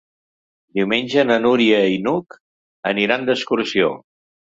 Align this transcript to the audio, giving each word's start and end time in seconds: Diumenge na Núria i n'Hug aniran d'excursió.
Diumenge 0.79 1.27
na 1.27 1.37
Núria 1.45 1.83
i 1.99 2.01
n'Hug 2.07 2.41
aniran 2.97 3.31
d'excursió. 3.33 3.97